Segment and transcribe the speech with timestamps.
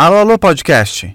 [0.00, 1.12] Alô, alô, podcast.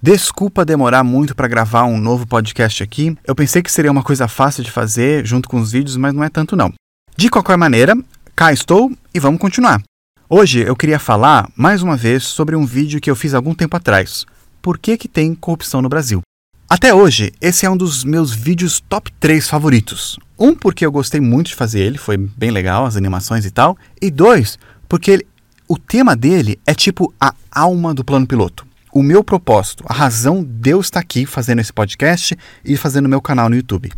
[0.00, 3.14] Desculpa demorar muito para gravar um novo podcast aqui.
[3.26, 6.24] Eu pensei que seria uma coisa fácil de fazer junto com os vídeos, mas não
[6.24, 6.72] é tanto não.
[7.14, 7.94] De qualquer maneira,
[8.34, 9.82] cá estou e vamos continuar.
[10.30, 13.76] Hoje eu queria falar mais uma vez sobre um vídeo que eu fiz algum tempo
[13.76, 14.24] atrás.
[14.62, 16.22] Por que que tem corrupção no Brasil?
[16.70, 20.18] Até hoje, esse é um dos meus vídeos top 3 favoritos.
[20.38, 23.76] Um, porque eu gostei muito de fazer ele, foi bem legal, as animações e tal.
[24.00, 24.58] E dois,
[24.88, 25.26] porque ele,
[25.72, 30.44] o tema dele é tipo a alma do plano piloto o meu propósito, a razão
[30.44, 33.90] de eu estar aqui fazendo esse podcast e fazendo meu canal no YouTube.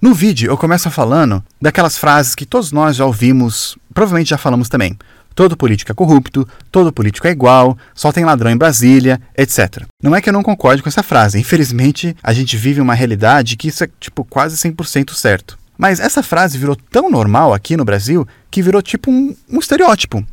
[0.00, 4.68] No vídeo eu começo falando daquelas frases que todos nós já ouvimos, provavelmente já falamos
[4.68, 4.96] também.
[5.34, 9.82] Todo político é corrupto, todo político é igual, só tem ladrão em Brasília, etc.
[10.00, 13.56] Não é que eu não concorde com essa frase, infelizmente a gente vive uma realidade
[13.56, 15.58] que isso é tipo quase 100% certo.
[15.76, 20.24] Mas essa frase virou tão normal aqui no Brasil que virou tipo um, um estereótipo.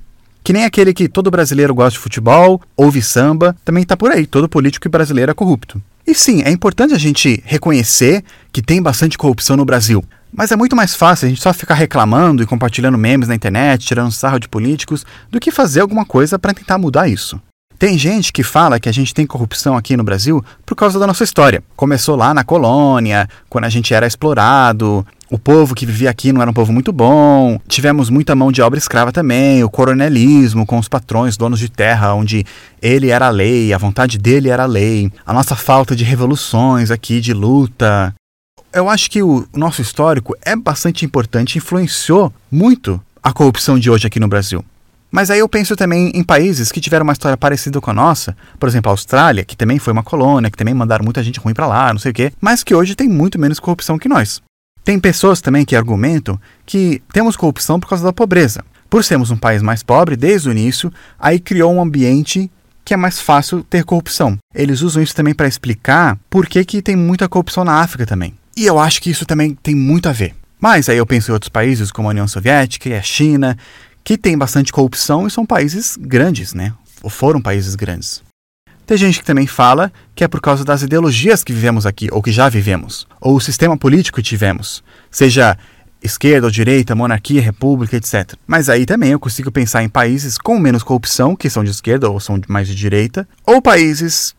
[0.44, 4.26] Que nem aquele que todo brasileiro gosta de futebol, ouve samba, também está por aí,
[4.26, 5.82] todo político brasileiro é corrupto.
[6.08, 10.04] E sim, é importante a gente reconhecer que tem bastante corrupção no Brasil.
[10.34, 13.86] Mas é muito mais fácil a gente só ficar reclamando e compartilhando memes na internet,
[13.86, 17.42] tirando sarro de políticos, do que fazer alguma coisa para tentar mudar isso.
[17.80, 21.08] Tem gente que fala que a gente tem corrupção aqui no Brasil por causa da
[21.08, 21.64] nossa história.
[21.78, 26.42] Começou lá na colônia, quando a gente era explorado, o povo que vivia aqui não
[26.42, 27.60] era um povo muito bom.
[27.68, 32.14] Tivemos muita mão de obra escrava também, o coronelismo com os patrões, donos de terra,
[32.14, 32.46] onde
[32.82, 35.12] ele era a lei, a vontade dele era a lei.
[35.26, 38.14] A nossa falta de revoluções aqui, de luta.
[38.74, 44.08] Eu acho que o nosso histórico é bastante importante, influenciou muito a corrupção de hoje
[44.08, 44.64] aqui no Brasil.
[45.12, 48.38] Mas aí eu penso também em países que tiveram uma história parecida com a nossa,
[48.60, 51.54] por exemplo, a Austrália, que também foi uma colônia, que também mandaram muita gente ruim
[51.54, 54.40] para lá, não sei o quê, mas que hoje tem muito menos corrupção que nós.
[54.90, 58.66] Tem pessoas também que argumentam que temos corrupção por causa da pobreza.
[58.90, 62.50] Por sermos um país mais pobre desde o início, aí criou um ambiente
[62.84, 64.40] que é mais fácil ter corrupção.
[64.52, 68.34] Eles usam isso também para explicar por que, que tem muita corrupção na África também.
[68.58, 70.34] E eu acho que isso também tem muito a ver.
[70.60, 73.56] Mas aí eu penso em outros países como a União Soviética e a China,
[74.04, 76.74] que tem bastante corrupção e são países grandes, né?
[77.04, 78.24] Ou foram países grandes.
[78.90, 82.24] Tem gente que também fala que é por causa das ideologias que vivemos aqui, ou
[82.24, 85.56] que já vivemos, ou o sistema político que tivemos, seja
[86.02, 88.34] esquerda ou direita, monarquia, república, etc.
[88.48, 92.10] Mas aí também eu consigo pensar em países com menos corrupção, que são de esquerda
[92.10, 94.34] ou são mais de direita, ou países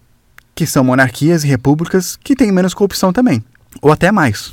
[0.52, 3.44] que são monarquias e repúblicas que têm menos corrupção também,
[3.80, 4.52] ou até mais.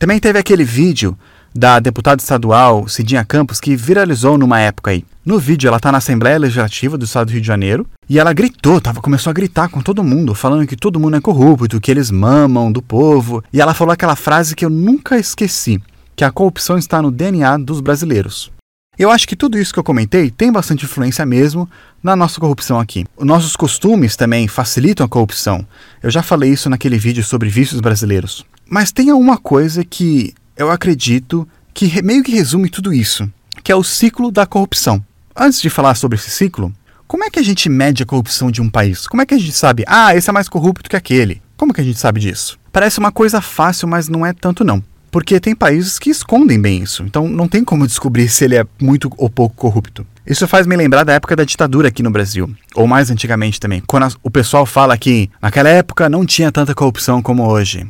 [0.00, 1.16] Também teve aquele vídeo
[1.54, 5.04] da deputada estadual Cidinha Campos, que viralizou numa época aí.
[5.28, 8.32] No vídeo, ela está na Assembleia Legislativa do Estado do Rio de Janeiro e ela
[8.32, 11.90] gritou, tava, começou a gritar com todo mundo, falando que todo mundo é corrupto, que
[11.90, 13.44] eles mamam do povo.
[13.52, 15.82] E ela falou aquela frase que eu nunca esqueci,
[16.16, 18.50] que a corrupção está no DNA dos brasileiros.
[18.98, 21.68] Eu acho que tudo isso que eu comentei tem bastante influência mesmo
[22.02, 23.04] na nossa corrupção aqui.
[23.14, 25.62] Os nossos costumes também facilitam a corrupção.
[26.02, 28.46] Eu já falei isso naquele vídeo sobre vícios brasileiros.
[28.66, 33.30] Mas tem uma coisa que eu acredito que meio que resume tudo isso,
[33.62, 35.04] que é o ciclo da corrupção.
[35.40, 36.72] Antes de falar sobre esse ciclo,
[37.06, 39.06] como é que a gente mede a corrupção de um país?
[39.06, 41.40] Como é que a gente sabe, ah, esse é mais corrupto que aquele?
[41.56, 42.58] Como que a gente sabe disso?
[42.72, 44.82] Parece uma coisa fácil, mas não é tanto não.
[45.12, 48.66] Porque tem países que escondem bem isso, então não tem como descobrir se ele é
[48.82, 50.04] muito ou pouco corrupto.
[50.26, 53.80] Isso faz me lembrar da época da ditadura aqui no Brasil, ou mais antigamente também,
[53.86, 57.86] quando o pessoal fala que naquela época não tinha tanta corrupção como hoje.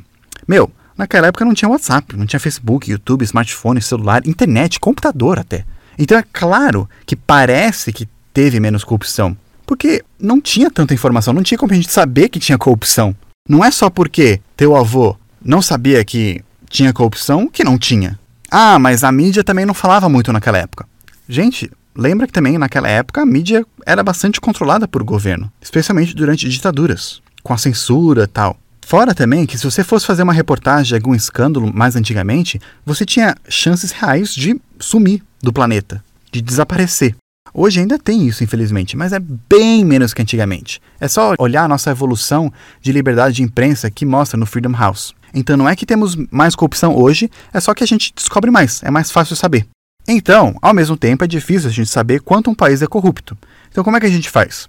[0.47, 5.65] Meu, Naquela época não tinha WhatsApp, não tinha Facebook, YouTube, smartphone, celular, internet, computador até.
[5.99, 9.37] Então é claro que parece que teve menos corrupção,
[9.67, 13.15] porque não tinha tanta informação, não tinha como a gente saber que tinha corrupção.
[13.49, 18.19] Não é só porque teu avô não sabia que tinha corrupção que não tinha.
[18.51, 20.87] Ah, mas a mídia também não falava muito naquela época.
[21.29, 26.49] Gente, lembra que também naquela época a mídia era bastante controlada por governo, especialmente durante
[26.49, 28.57] ditaduras, com a censura e tal.
[28.81, 33.05] Fora também que se você fosse fazer uma reportagem de algum escândalo mais antigamente, você
[33.05, 37.15] tinha chances reais de sumir do planeta, de desaparecer.
[37.53, 40.81] Hoje ainda tem isso, infelizmente, mas é bem menos que antigamente.
[41.01, 45.15] É só olhar a nossa evolução de liberdade de imprensa que mostra no Freedom House.
[45.33, 48.83] Então não é que temos mais corrupção hoje, é só que a gente descobre mais,
[48.83, 49.67] é mais fácil saber.
[50.07, 53.37] Então, ao mesmo tempo, é difícil a gente saber quanto um país é corrupto.
[53.71, 54.69] Então, como é que a gente faz?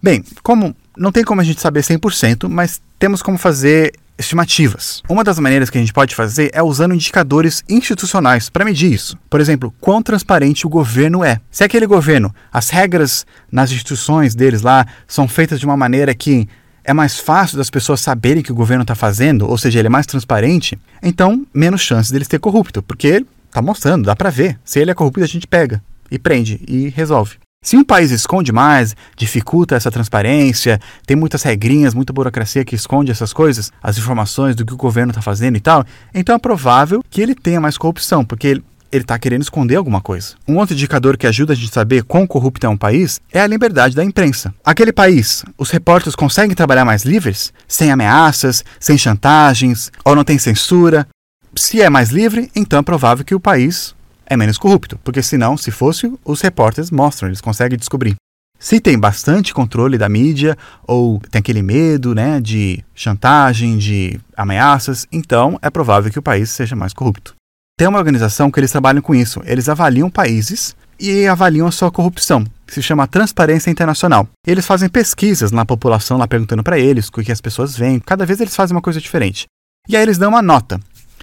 [0.00, 5.02] Bem, como não tem como a gente saber 100%, mas temos como fazer estimativas.
[5.08, 9.18] Uma das maneiras que a gente pode fazer é usando indicadores institucionais para medir isso.
[9.28, 11.40] Por exemplo, quão transparente o governo é.
[11.50, 16.48] Se aquele governo, as regras nas instituições deles lá são feitas de uma maneira que
[16.84, 19.90] é mais fácil das pessoas saberem que o governo está fazendo, ou seja, ele é
[19.90, 24.58] mais transparente, então menos chance deles ter corrupto, porque ele está mostrando, dá para ver.
[24.64, 27.36] Se ele é corrupto, a gente pega e prende e resolve.
[27.62, 33.10] Se um país esconde mais, dificulta essa transparência, tem muitas regrinhas, muita burocracia que esconde
[33.10, 35.84] essas coisas, as informações do que o governo está fazendo e tal,
[36.14, 40.36] então é provável que ele tenha mais corrupção, porque ele está querendo esconder alguma coisa.
[40.48, 43.42] Um outro indicador que ajuda a gente a saber quão corrupto é um país é
[43.42, 44.54] a liberdade da imprensa.
[44.64, 47.52] Aquele país, os repórteres conseguem trabalhar mais livres?
[47.68, 51.06] Sem ameaças, sem chantagens, ou não tem censura?
[51.54, 53.94] Se é mais livre, então é provável que o país
[54.30, 58.14] é menos corrupto, porque senão, se fosse, os repórteres mostram, eles conseguem descobrir.
[58.60, 60.56] Se tem bastante controle da mídia
[60.86, 66.50] ou tem aquele medo né, de chantagem, de ameaças, então é provável que o país
[66.50, 67.34] seja mais corrupto.
[67.76, 69.40] Tem uma organização que eles trabalham com isso.
[69.44, 74.28] Eles avaliam países e avaliam a sua corrupção, se chama Transparência Internacional.
[74.46, 77.98] Eles fazem pesquisas na população, lá perguntando para eles o que as pessoas veem.
[77.98, 79.46] Cada vez eles fazem uma coisa diferente.
[79.88, 80.78] E aí eles dão uma nota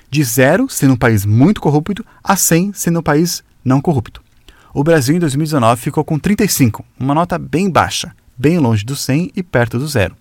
[0.09, 4.21] de zero sendo um país muito corrupto a 100 sendo um país não corrupto.
[4.74, 9.31] O Brasil em 2019 ficou com 35, uma nota bem baixa, bem longe do 100
[9.36, 10.15] e perto do zero.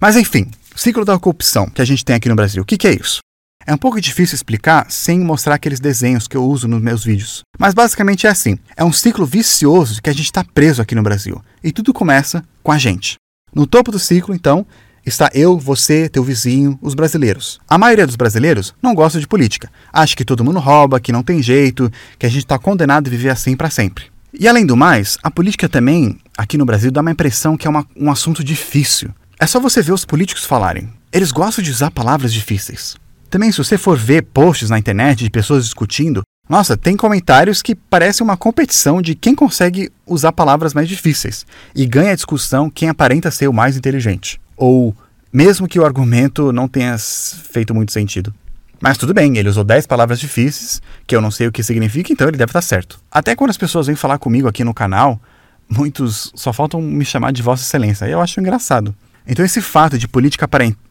[0.00, 2.76] Mas enfim, o ciclo da corrupção que a gente tem aqui no Brasil, o que,
[2.76, 3.20] que é isso?
[3.66, 7.40] É um pouco difícil explicar sem mostrar aqueles desenhos que eu uso nos meus vídeos.
[7.58, 11.02] Mas basicamente é assim: é um ciclo vicioso que a gente está preso aqui no
[11.02, 11.42] Brasil.
[11.64, 13.16] E tudo começa com a gente.
[13.52, 14.64] No topo do ciclo, então,
[15.06, 17.60] está eu, você, teu vizinho, os brasileiros.
[17.68, 19.70] A maioria dos brasileiros não gosta de política.
[19.92, 23.10] Acha que todo mundo rouba, que não tem jeito, que a gente está condenado a
[23.10, 24.06] viver assim para sempre.
[24.38, 27.70] E além do mais, a política também, aqui no Brasil, dá uma impressão que é
[27.70, 29.10] uma, um assunto difícil.
[29.38, 30.92] É só você ver os políticos falarem.
[31.12, 32.96] Eles gostam de usar palavras difíceis.
[33.30, 37.74] Também, se você for ver posts na internet de pessoas discutindo, nossa, tem comentários que
[37.74, 41.44] parecem uma competição de quem consegue usar palavras mais difíceis
[41.74, 44.40] e ganha a discussão quem aparenta ser o mais inteligente.
[44.56, 44.96] Ou
[45.32, 48.32] mesmo que o argumento não tenha feito muito sentido.
[48.80, 52.12] Mas tudo bem, ele usou 10 palavras difíceis, que eu não sei o que significa,
[52.12, 53.00] então ele deve estar certo.
[53.10, 55.20] Até quando as pessoas vêm falar comigo aqui no canal,
[55.68, 58.06] muitos só faltam me chamar de Vossa Excelência.
[58.06, 58.94] Eu acho engraçado.
[59.26, 60.46] Então esse fato de política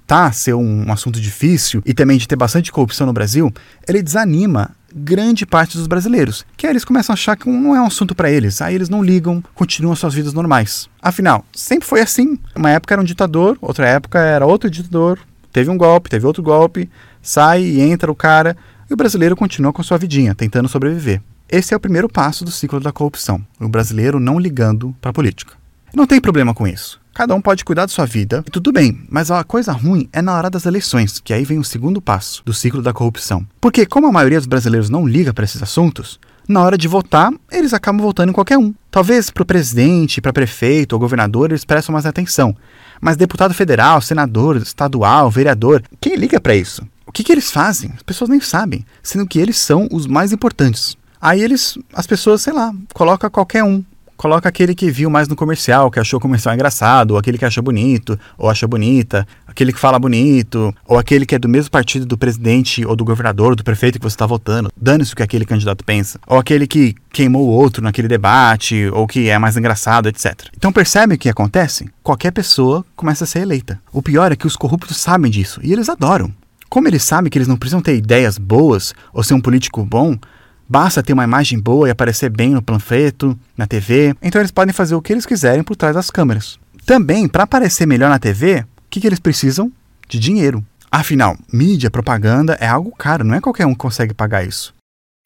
[0.06, 3.52] aparentar ser um, um assunto difícil e também de ter bastante corrupção no Brasil,
[3.88, 7.82] ele desanima grande parte dos brasileiros, que aí eles começam a achar que não é
[7.82, 10.88] um assunto para eles, aí eles não ligam, continuam suas vidas normais.
[11.02, 12.40] Afinal, sempre foi assim.
[12.56, 15.20] Uma época era um ditador, outra época era outro ditador,
[15.52, 16.90] teve um golpe, teve outro golpe,
[17.22, 18.56] sai e entra o cara,
[18.90, 21.22] e o brasileiro continua com sua vidinha, tentando sobreviver.
[21.50, 25.14] Esse é o primeiro passo do ciclo da corrupção, o brasileiro não ligando para a
[25.14, 25.54] política.
[25.94, 27.00] Não tem problema com isso.
[27.16, 30.22] Cada um pode cuidar da sua vida e tudo bem, mas a coisa ruim é
[30.22, 33.48] na hora das eleições, que aí vem o segundo passo do ciclo da corrupção.
[33.62, 37.32] Porque, como a maioria dos brasileiros não liga para esses assuntos, na hora de votar,
[37.50, 38.74] eles acabam votando em qualquer um.
[38.92, 42.54] Talvez para o presidente, para prefeito ou governador eles prestam mais atenção.
[43.00, 46.86] Mas deputado federal, senador, estadual, vereador, quem liga para isso?
[47.08, 47.94] O que, que eles fazem?
[47.96, 50.98] As pessoas nem sabem, sendo que eles são os mais importantes.
[51.22, 53.82] Aí eles, as pessoas, sei lá, colocam qualquer um
[54.18, 57.46] coloca aquele que viu mais no comercial, que achou o comercial engraçado, ou aquele que
[57.46, 61.72] achou bonito, ou achou bonita, aquele que fala bonito, ou aquele que é do mesmo
[61.72, 64.72] partido do presidente, ou do governador, do prefeito que você está votando.
[64.76, 66.20] Dane-se o que aquele candidato pensa.
[66.28, 70.34] Ou aquele que queimou o outro naquele debate, ou que é mais engraçado, etc.
[70.56, 71.90] Então percebe o que acontece?
[72.04, 73.80] Qualquer pessoa começa a ser eleita.
[73.92, 76.34] O pior é que os corruptos sabem disso, e eles adoram.
[76.70, 80.18] Como eles sabem que eles não precisam ter ideias boas ou ser um político bom,
[80.68, 84.74] Basta ter uma imagem boa e aparecer bem no panfleto, na TV, então eles podem
[84.74, 86.60] fazer o que eles quiserem por trás das câmeras.
[86.86, 89.72] Também, para aparecer melhor na TV, o que, que eles precisam?
[90.08, 90.66] De dinheiro.
[90.92, 94.74] Afinal, mídia, propaganda é algo caro, não é qualquer um que consegue pagar isso.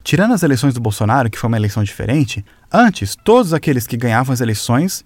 [0.04, 4.34] Tirando as eleições do Bolsonaro, que foi uma eleição diferente, antes todos aqueles que ganhavam
[4.34, 5.06] as eleições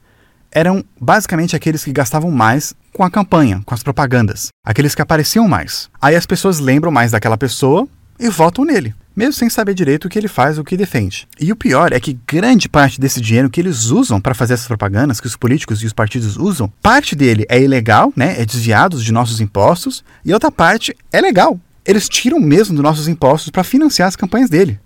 [0.51, 5.47] eram basicamente aqueles que gastavam mais com a campanha, com as propagandas, aqueles que apareciam
[5.47, 5.89] mais.
[5.99, 7.87] Aí as pessoas lembram mais daquela pessoa
[8.19, 11.27] e votam nele mesmo sem saber direito o que ele faz, o que defende.
[11.39, 14.67] E o pior é que grande parte desse dinheiro que eles usam para fazer essas
[14.67, 19.01] propagandas, que os políticos e os partidos usam, parte dele é ilegal, né, é desviado
[19.01, 21.59] de nossos impostos, e outra parte é legal.
[21.85, 24.79] Eles tiram mesmo dos nossos impostos para financiar as campanhas dele.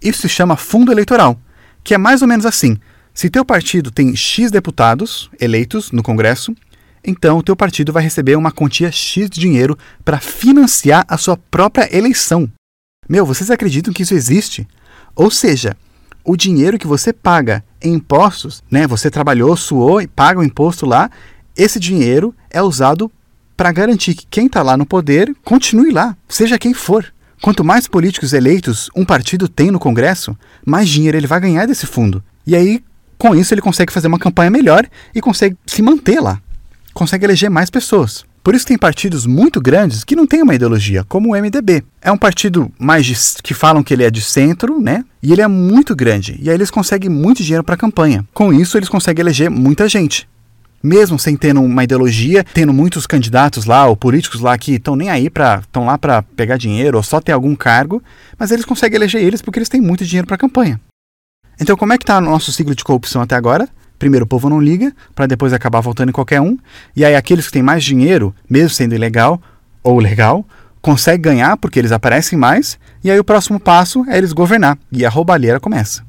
[0.00, 1.38] Isso se chama fundo eleitoral,
[1.82, 2.78] que é mais ou menos assim.
[3.14, 6.54] Se teu partido tem X deputados eleitos no Congresso,
[7.04, 11.36] então o teu partido vai receber uma quantia X de dinheiro para financiar a sua
[11.36, 12.50] própria eleição.
[13.12, 14.66] Meu, vocês acreditam que isso existe?
[15.14, 15.76] Ou seja,
[16.24, 18.86] o dinheiro que você paga em impostos, né?
[18.86, 21.10] Você trabalhou, suou e paga o imposto lá,
[21.54, 23.12] esse dinheiro é usado
[23.54, 27.12] para garantir que quem está lá no poder continue lá, seja quem for.
[27.42, 31.86] Quanto mais políticos eleitos um partido tem no Congresso, mais dinheiro ele vai ganhar desse
[31.86, 32.24] fundo.
[32.46, 32.82] E aí,
[33.18, 36.40] com isso, ele consegue fazer uma campanha melhor e consegue se manter lá.
[36.94, 38.24] Consegue eleger mais pessoas.
[38.42, 41.84] Por isso tem partidos muito grandes que não têm uma ideologia, como o MDB.
[42.00, 45.04] É um partido mais de, que falam que ele é de centro, né?
[45.22, 46.36] E ele é muito grande.
[46.42, 48.26] E aí eles conseguem muito dinheiro para a campanha.
[48.34, 50.28] Com isso, eles conseguem eleger muita gente.
[50.82, 55.08] Mesmo sem ter uma ideologia, tendo muitos candidatos lá ou políticos lá que estão nem
[55.08, 58.02] aí para estão lá para pegar dinheiro ou só ter algum cargo,
[58.36, 60.80] mas eles conseguem eleger eles porque eles têm muito dinheiro para a campanha.
[61.60, 63.68] Então, como é que está o nosso ciclo de corrupção até agora?
[64.02, 66.58] Primeiro, o povo não liga, para depois acabar voltando em qualquer um.
[66.96, 69.40] E aí, aqueles que têm mais dinheiro, mesmo sendo ilegal
[69.80, 70.44] ou legal,
[70.80, 72.76] conseguem ganhar porque eles aparecem mais.
[73.04, 74.76] E aí, o próximo passo é eles governar.
[74.90, 76.02] E a roubalheira começa.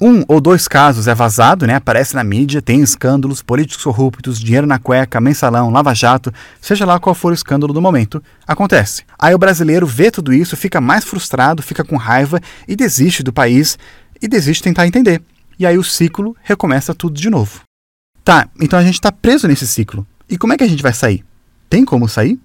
[0.00, 1.74] Um ou dois casos é vazado, né?
[1.74, 7.16] Aparece na mídia, tem escândalos, políticos corruptos, dinheiro na cueca, mensalão, lava-jato, seja lá qual
[7.16, 9.02] for o escândalo do momento, acontece.
[9.18, 13.32] Aí o brasileiro vê tudo isso, fica mais frustrado, fica com raiva e desiste do
[13.32, 13.76] país
[14.22, 15.20] e desiste de tentar entender.
[15.58, 17.62] E aí o ciclo recomeça tudo de novo.
[18.24, 20.06] Tá, então a gente está preso nesse ciclo.
[20.28, 21.24] E como é que a gente vai sair?
[21.68, 22.38] Tem como sair?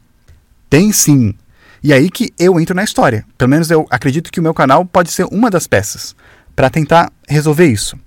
[0.70, 1.34] Tem sim.
[1.82, 3.26] E aí que eu entro na história.
[3.38, 6.16] Pelo menos eu acredito que o meu canal pode ser uma das peças
[6.56, 7.98] para tentar resolver isso.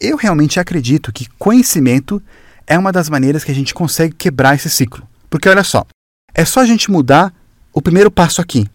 [0.00, 2.22] Eu realmente acredito que conhecimento
[2.66, 5.06] é uma das maneiras que a gente consegue quebrar esse ciclo.
[5.28, 5.84] Porque olha só,
[6.34, 7.32] é só a gente mudar
[7.72, 8.66] o primeiro passo aqui,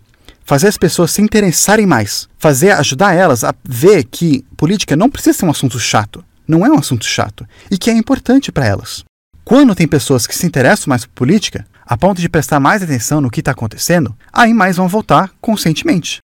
[0.49, 5.37] fazer as pessoas se interessarem mais, fazer ajudar elas a ver que política não precisa
[5.37, 9.03] ser um assunto chato, não é um assunto chato e que é importante para elas.
[9.45, 13.21] Quando tem pessoas que se interessam mais por política, a ponto de prestar mais atenção
[13.21, 16.17] no que está acontecendo, aí mais vão votar conscientemente.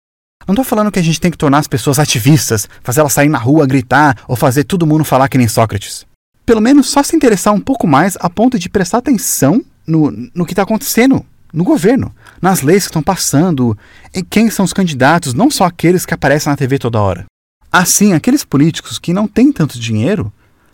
[0.48, 3.28] Não estou falando que a gente tem que tornar as pessoas ativistas, fazer elas sair
[3.28, 6.06] na rua, gritar ou fazer todo mundo falar que nem Sócrates.
[6.46, 10.46] Pelo menos só se interessar um pouco mais a ponto de prestar atenção no, no
[10.46, 13.78] que está acontecendo no governo, nas leis que estão passando,
[14.14, 17.26] em quem são os candidatos, não só aqueles que aparecem na TV toda hora.
[17.72, 20.34] Assim, aqueles políticos que não têm tanto dinheiro,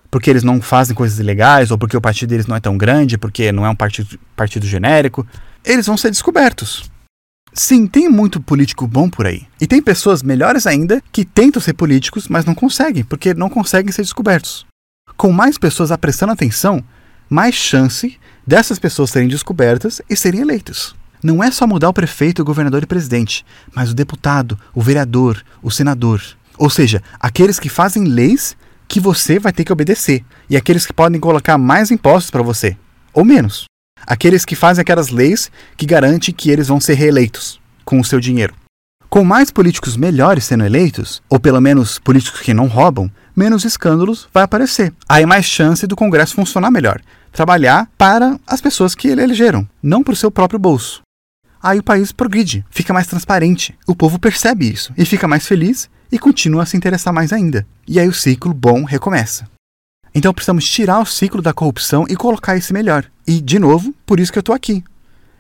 [0.09, 3.17] porque eles não fazem coisas ilegais, ou porque o partido deles não é tão grande,
[3.17, 5.27] porque não é um partido, partido genérico,
[5.65, 6.89] eles vão ser descobertos.
[7.53, 9.45] Sim, tem muito político bom por aí.
[9.59, 13.91] E tem pessoas melhores ainda que tentam ser políticos, mas não conseguem, porque não conseguem
[13.91, 14.65] ser descobertos.
[15.17, 16.83] Com mais pessoas prestando atenção,
[17.29, 20.95] mais chance dessas pessoas serem descobertas e serem eleitas.
[21.21, 23.45] Não é só mudar o prefeito, o governador e o presidente,
[23.75, 26.21] mas o deputado, o vereador, o senador.
[26.57, 28.55] Ou seja, aqueles que fazem leis
[28.88, 32.75] que você vai ter que obedecer e aqueles que podem colocar mais impostos para você,
[33.13, 33.65] ou menos.
[34.07, 38.19] Aqueles que fazem aquelas leis que garantem que eles vão ser reeleitos com o seu
[38.19, 38.53] dinheiro.
[39.09, 44.27] Com mais políticos melhores sendo eleitos, ou pelo menos políticos que não roubam, menos escândalos
[44.33, 44.93] vai aparecer.
[45.07, 50.03] Aí mais chance do Congresso funcionar melhor, trabalhar para as pessoas que ele elegeram, não
[50.03, 51.01] para o seu próprio bolso.
[51.62, 55.89] Aí o país progride, fica mais transparente, o povo percebe isso e fica mais feliz
[56.12, 57.67] e continua a se interessar mais ainda.
[57.88, 59.48] E aí o ciclo bom recomeça.
[60.13, 63.05] Então precisamos tirar o ciclo da corrupção e colocar esse melhor.
[63.27, 64.83] E, de novo, por isso que eu estou aqui.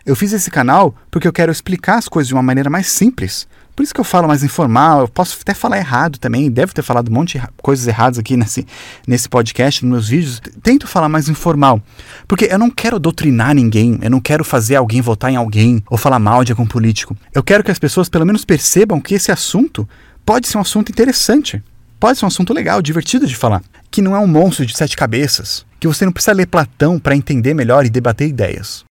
[0.09, 3.47] Eu fiz esse canal porque eu quero explicar as coisas de uma maneira mais simples,
[3.75, 6.81] por isso que eu falo mais informal, eu posso até falar errado também, devo ter
[6.81, 8.65] falado um monte de coisas erradas aqui nesse,
[9.05, 10.41] nesse podcast, nos meus vídeos.
[10.63, 11.79] Tento falar mais informal,
[12.27, 15.95] porque eu não quero doutrinar ninguém, eu não quero fazer alguém votar em alguém ou
[15.95, 17.15] falar mal de algum político.
[17.31, 19.87] Eu quero que as pessoas pelo menos percebam que esse assunto
[20.25, 21.63] pode ser um assunto interessante,
[21.99, 23.61] pode ser um assunto legal, divertido de falar,
[23.91, 27.15] que não é um monstro de sete cabeças, que você não precisa ler Platão para
[27.15, 28.88] entender melhor e debater ideias.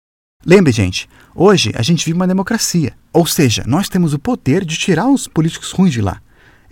[0.44, 2.94] Lembre, gente, hoje a gente vive uma democracia.
[3.12, 6.20] Ou seja, nós temos o poder de tirar os políticos ruins de lá.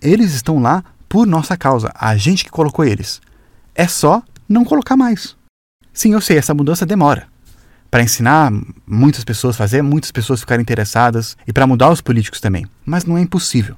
[0.02, 3.20] Eles estão lá por nossa causa, a gente que colocou eles.
[3.74, 5.36] É só não colocar mais.
[5.92, 7.28] Sim, eu sei, essa mudança demora.
[7.90, 8.52] Para ensinar
[8.86, 12.66] muitas pessoas a fazer, muitas pessoas ficarem interessadas e para mudar os políticos também.
[12.84, 13.76] Mas não é impossível.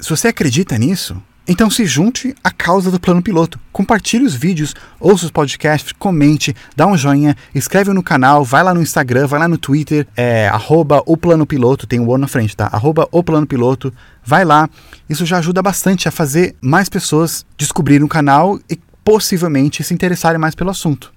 [0.00, 3.58] Se você acredita nisso, então se junte à causa do plano piloto.
[3.72, 8.72] Compartilhe os vídeos, ouça os podcasts, comente, dá um joinha, escreve no canal, vai lá
[8.72, 12.28] no Instagram, vai lá no Twitter, é, arroba o plano piloto, tem o O na
[12.28, 12.68] frente, tá?
[12.72, 13.92] Arroba o plano piloto,
[14.24, 14.68] vai lá.
[15.08, 20.38] Isso já ajuda bastante a fazer mais pessoas descobrirem o canal e possivelmente se interessarem
[20.38, 21.12] mais pelo assunto.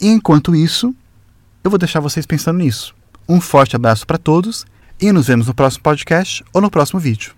[0.00, 0.94] E enquanto isso,
[1.62, 2.94] eu vou deixar vocês pensando nisso.
[3.28, 4.64] Um forte abraço para todos
[5.00, 7.34] e nos vemos no próximo podcast ou no próximo vídeo.